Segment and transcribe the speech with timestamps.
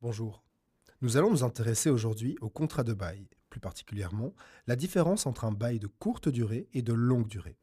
[0.00, 0.42] Bonjour.
[1.00, 4.34] Nous allons nous intéresser aujourd'hui au contrat de bail, plus particulièrement
[4.66, 7.56] la différence entre un bail de courte durée et de longue durée.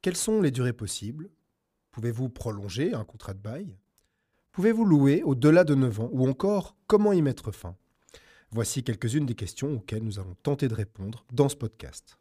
[0.00, 1.28] Quelles sont les durées possibles?
[1.90, 3.76] Pouvez-vous prolonger un contrat de bail?
[4.52, 7.76] Pouvez-vous louer au-delà de 9 ans ou encore comment y mettre fin?
[8.50, 12.18] Voici quelques-unes des questions auxquelles nous allons tenter de répondre dans ce podcast.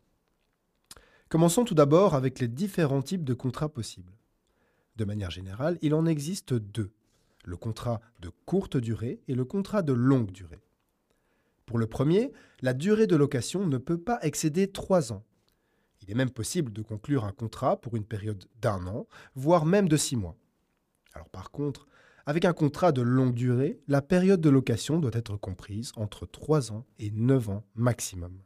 [1.29, 4.11] Commençons tout d'abord avec les différents types de contrats possibles.
[5.01, 6.91] De manière générale, il en existe deux,
[7.43, 10.61] le contrat de courte durée et le contrat de longue durée.
[11.65, 15.23] Pour le premier, la durée de location ne peut pas excéder 3 ans.
[16.03, 19.89] Il est même possible de conclure un contrat pour une période d'un an, voire même
[19.89, 20.37] de 6 mois.
[21.15, 21.87] Alors par contre,
[22.27, 26.73] avec un contrat de longue durée, la période de location doit être comprise entre 3
[26.73, 28.37] ans et 9 ans maximum.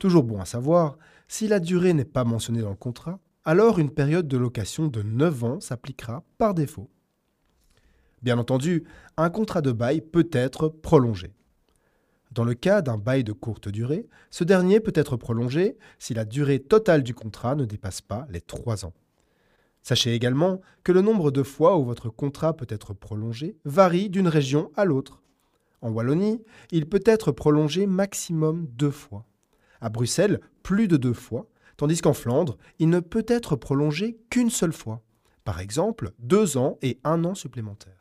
[0.00, 3.88] Toujours bon à savoir, si la durée n'est pas mentionnée dans le contrat, alors une
[3.88, 6.90] période de location de 9 ans s'appliquera par défaut.
[8.20, 8.84] Bien entendu,
[9.16, 11.32] un contrat de bail peut être prolongé.
[12.30, 16.26] Dans le cas d'un bail de courte durée, ce dernier peut être prolongé si la
[16.26, 18.92] durée totale du contrat ne dépasse pas les 3 ans.
[19.80, 24.28] Sachez également que le nombre de fois où votre contrat peut être prolongé varie d'une
[24.28, 25.22] région à l'autre.
[25.80, 29.24] En Wallonie, il peut être prolongé maximum deux fois.
[29.80, 31.46] À Bruxelles, plus de deux fois,
[31.78, 35.02] tandis qu'en Flandre, il ne peut être prolongé qu'une seule fois.
[35.44, 37.94] Par exemple, deux ans et un an supplémentaires.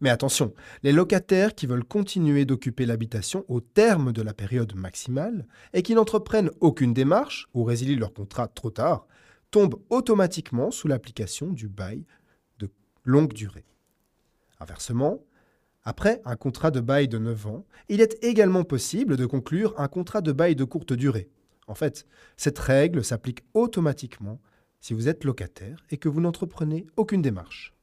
[0.00, 0.54] Mais attention,
[0.84, 5.94] les locataires qui veulent continuer d'occuper l'habitation au terme de la période maximale et qui
[5.94, 9.06] n'entreprennent aucune démarche ou résilient leur contrat trop tard
[9.50, 12.04] tombe automatiquement sous l'application du bail
[12.60, 12.70] de
[13.04, 13.64] longue durée.
[14.60, 15.20] Inversement,
[15.84, 19.88] après un contrat de bail de 9 ans, il est également possible de conclure un
[19.88, 21.28] contrat de bail de courte durée.
[21.68, 24.40] En fait, cette règle s'applique automatiquement
[24.80, 27.74] si vous êtes locataire et que vous n'entreprenez aucune démarche.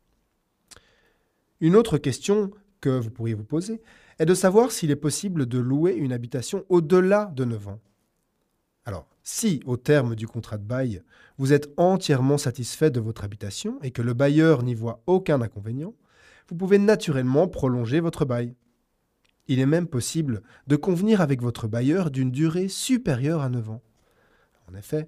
[1.61, 3.81] Une autre question que vous pourriez vous poser
[4.19, 7.79] est de savoir s'il est possible de louer une habitation au-delà de 9 ans.
[8.85, 11.01] Alors, si, au terme du contrat de bail,
[11.37, 15.95] vous êtes entièrement satisfait de votre habitation et que le bailleur n'y voit aucun inconvénient,
[16.47, 18.55] vous pouvez naturellement prolonger votre bail.
[19.47, 23.81] Il est même possible de convenir avec votre bailleur d'une durée supérieure à 9 ans.
[24.71, 25.07] En effet,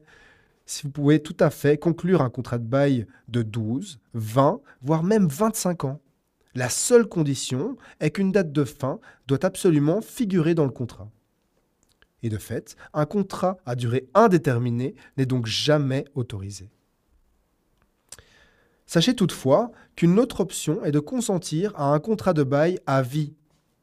[0.65, 5.01] si vous pouvez tout à fait conclure un contrat de bail de 12, 20, voire
[5.03, 6.01] même 25 ans.
[6.55, 11.09] La seule condition est qu'une date de fin doit absolument figurer dans le contrat.
[12.23, 16.69] Et de fait, un contrat à durée indéterminée n'est donc jamais autorisé.
[18.87, 23.33] Sachez toutefois qu'une autre option est de consentir à un contrat de bail à vie.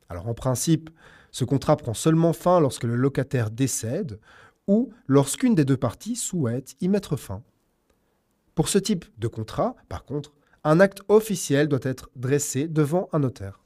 [0.08, 0.90] Alors en principe,
[1.30, 4.20] ce contrat prend seulement fin lorsque le locataire décède
[4.66, 7.42] ou lorsqu'une des deux parties souhaite y mettre fin.
[8.54, 10.32] Pour ce type de contrat, par contre,
[10.62, 13.60] un acte officiel doit être dressé devant un notaire.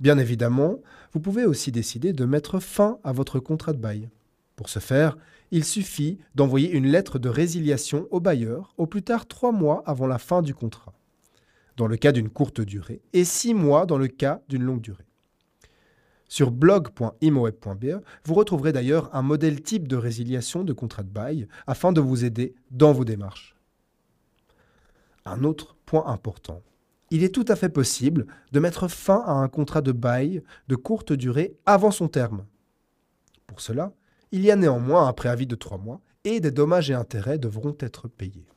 [0.00, 0.80] Bien évidemment,
[1.12, 4.10] vous pouvez aussi décider de mettre fin à votre contrat de bail.
[4.56, 5.16] Pour ce faire,
[5.50, 10.06] il suffit d'envoyer une lettre de résiliation au bailleur au plus tard trois mois avant
[10.06, 10.94] la fin du contrat,
[11.76, 15.06] dans le cas d'une courte durée, et six mois dans le cas d'une longue durée.
[16.28, 21.92] Sur blog.imoweb.be, vous retrouverez d'ailleurs un modèle type de résiliation de contrat de bail afin
[21.92, 23.56] de vous aider dans vos démarches.
[25.24, 26.62] Un autre point important,
[27.10, 30.76] il est tout à fait possible de mettre fin à un contrat de bail de
[30.76, 32.44] courte durée avant son terme.
[33.46, 33.92] Pour cela,
[34.32, 37.76] il y a néanmoins un préavis de trois mois et des dommages et intérêts devront
[37.78, 38.48] être payés.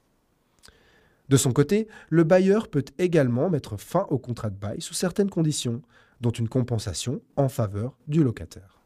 [1.29, 5.29] De son côté, le bailleur peut également mettre fin au contrat de bail sous certaines
[5.29, 5.81] conditions,
[6.21, 8.81] dont une compensation en faveur du locataire.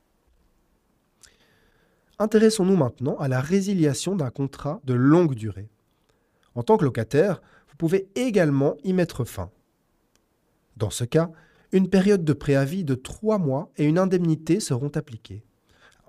[2.20, 5.70] Intéressons-nous maintenant à la résiliation d'un contrat de longue durée.
[6.54, 9.50] En tant que locataire, vous pouvez également y mettre fin.
[10.78, 11.32] Dans ce cas,
[11.72, 15.44] une période de préavis de trois mois et une indemnité seront appliquées.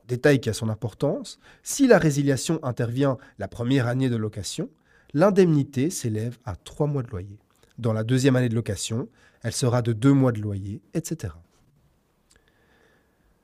[0.09, 4.69] Détail qui a son importance, si la résiliation intervient la première année de location,
[5.15, 7.39] l'indemnité s'élève à trois mois de loyer.
[7.78, 9.09] Dans la deuxième année de location,
[9.43, 11.33] elle sera de deux mois de loyer, etc.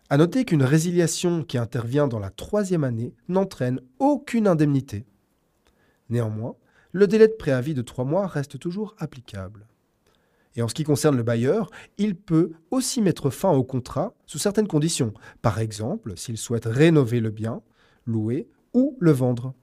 [0.09, 5.07] À noter qu'une résiliation qui intervient dans la troisième année n'entraîne aucune indemnité.
[6.09, 6.57] Néanmoins,
[6.91, 9.67] le délai de préavis de trois mois reste toujours applicable.
[10.57, 14.39] Et en ce qui concerne le bailleur, il peut aussi mettre fin au contrat sous
[14.39, 15.15] certaines conditions.
[15.43, 17.63] Par exemple, s'il souhaite rénover le bien,
[18.07, 19.55] louer ou le vendre.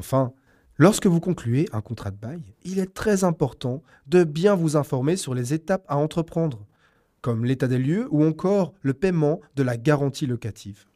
[0.00, 0.32] Enfin,
[0.78, 5.16] lorsque vous concluez un contrat de bail, il est très important de bien vous informer
[5.16, 6.66] sur les étapes à entreprendre,
[7.20, 10.86] comme l'état des lieux ou encore le paiement de la garantie locative.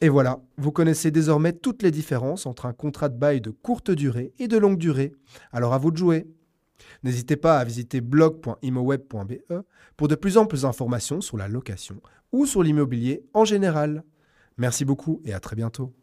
[0.00, 3.92] Et voilà, vous connaissez désormais toutes les différences entre un contrat de bail de courte
[3.92, 5.12] durée et de longue durée.
[5.52, 6.26] Alors à vous de jouer.
[7.04, 9.34] N'hésitez pas à visiter blog.imoweb.be
[9.96, 12.00] pour de plus en plus d'informations sur la location
[12.32, 14.02] ou sur l'immobilier en général.
[14.56, 15.94] Merci beaucoup et à très bientôt.